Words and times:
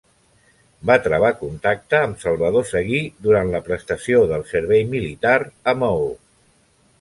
Va 0.89 0.93
travar 1.07 1.27
contacte 1.41 1.99
amb 2.05 2.17
Salvador 2.23 2.65
Seguí 2.69 3.03
durant 3.27 3.51
la 3.57 3.61
prestació 3.69 4.23
del 4.33 4.47
servei 4.55 4.83
militar 4.95 5.37
en 5.75 5.83
Maó. 5.85 6.11